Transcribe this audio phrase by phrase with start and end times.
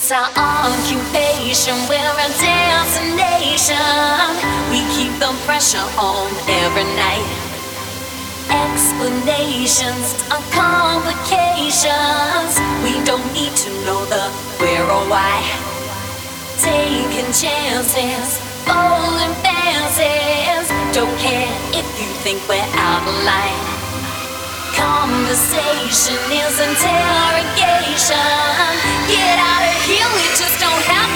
[0.00, 3.76] It's our occupation, we're a destination.
[4.72, 7.28] We keep the pressure on every night.
[8.48, 12.56] Explanations are complications.
[12.80, 14.24] We don't need to know the
[14.56, 15.44] where or why.
[16.56, 20.72] Taking chances, folding fences.
[20.96, 23.79] Don't care if you think we're out of line.
[24.80, 28.16] Conversation is interrogation.
[29.12, 31.09] Get out of here, we just don't have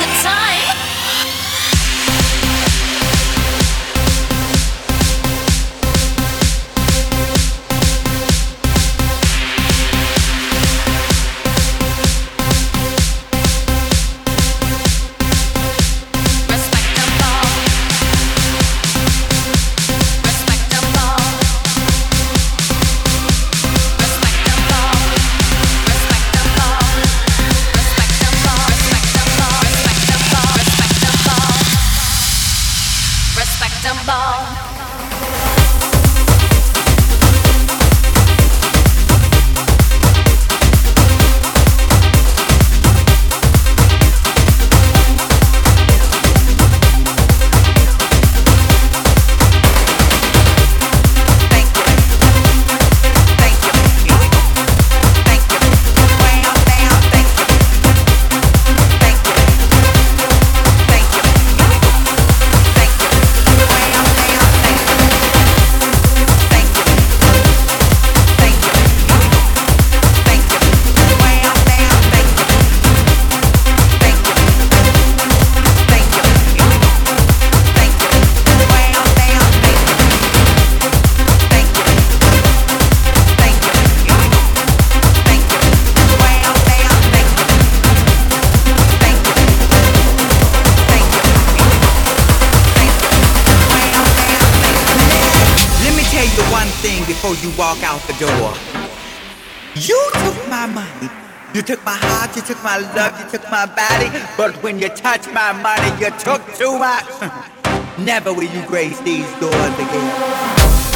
[100.12, 101.10] took my money.
[101.54, 104.10] You took my heart, you took my love, you took my body.
[104.36, 107.06] But when you touched my money, you took too much.
[107.98, 110.10] Never will you grace these doors again.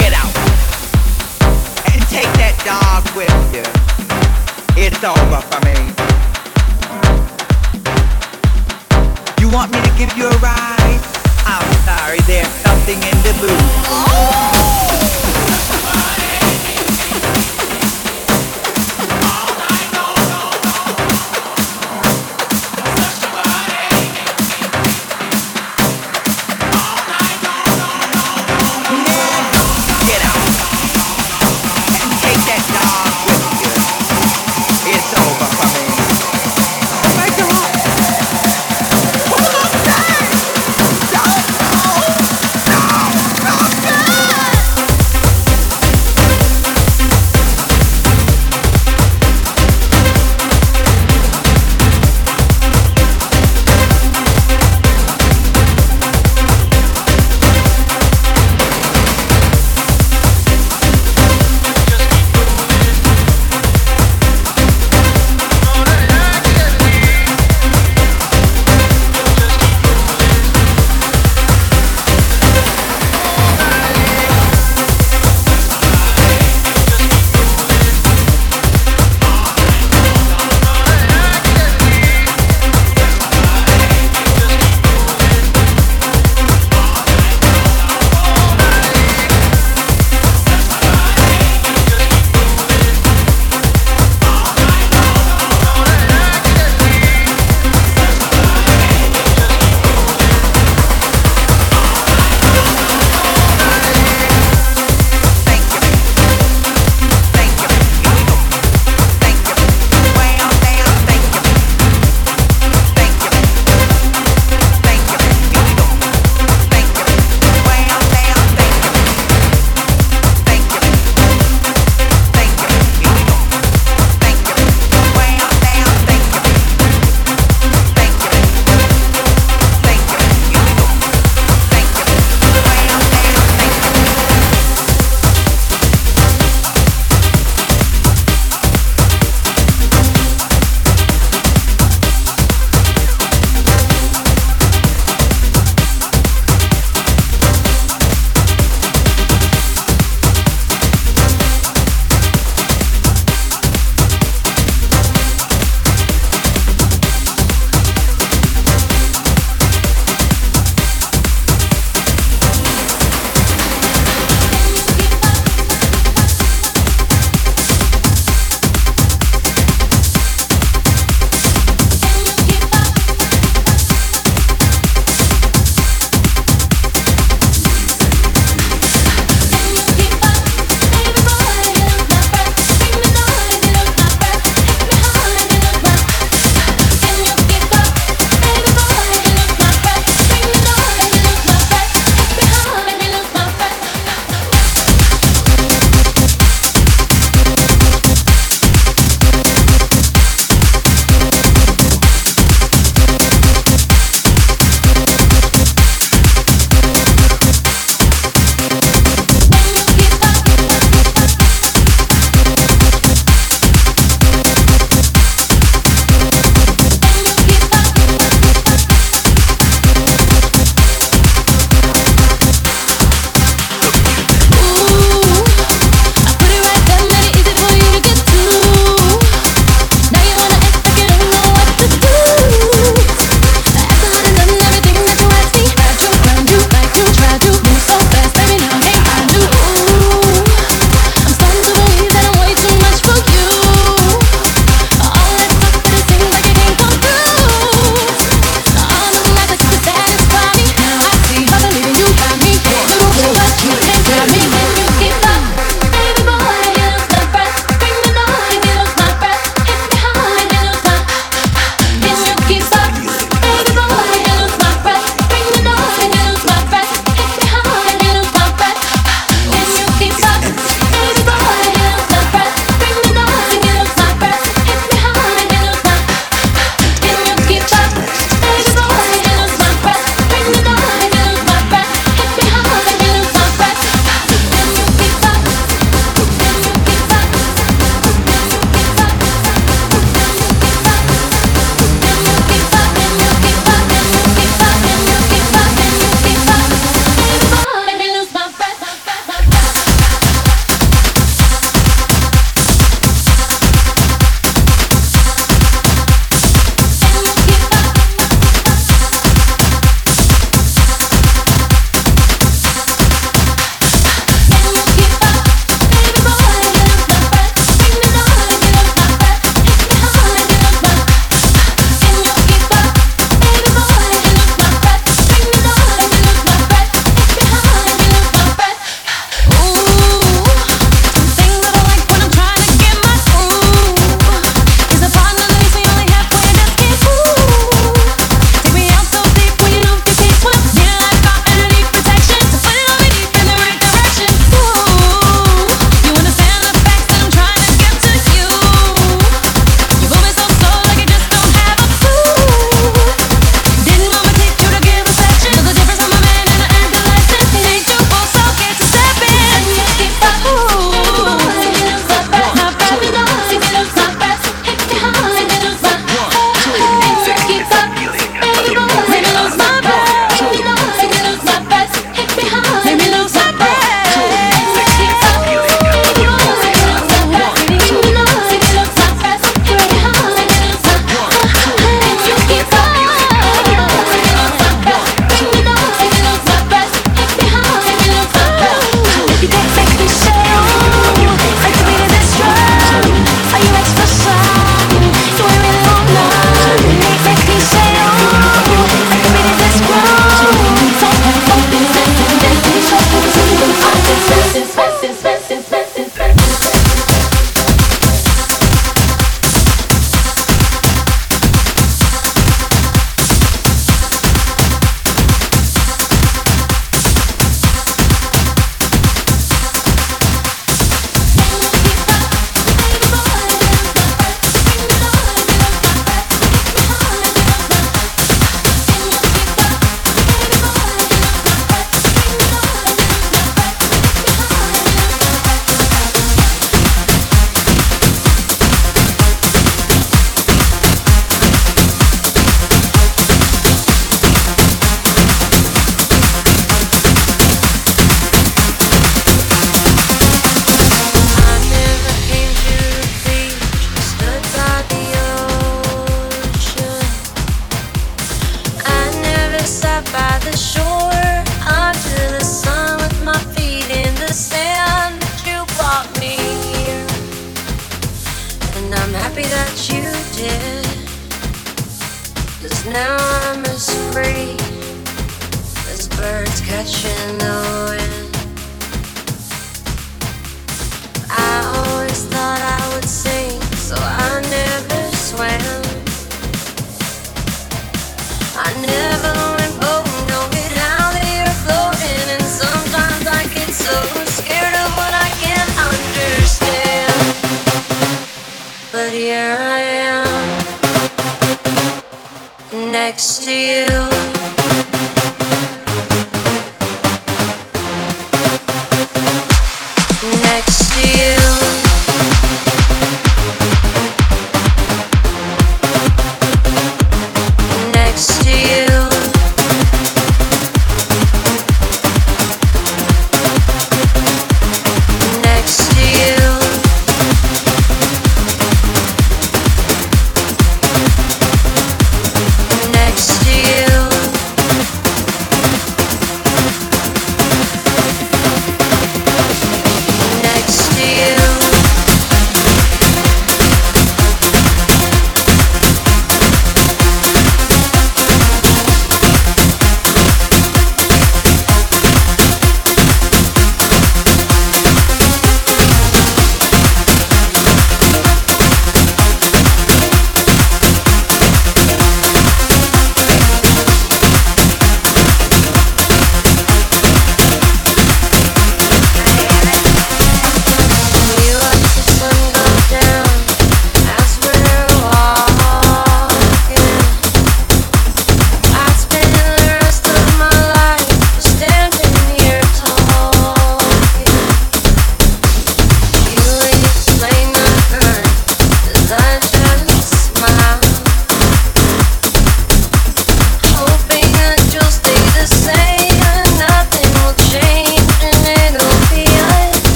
[0.00, 0.34] Get out
[1.92, 3.66] and take that dog with you.
[4.74, 5.76] It's over for me.
[9.40, 11.00] You want me to give you a ride?
[11.46, 14.79] I'm sorry, there's something in the mood.